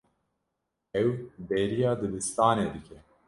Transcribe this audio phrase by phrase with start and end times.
[1.01, 1.09] Ew
[1.47, 2.97] bêriya dibistanê dike.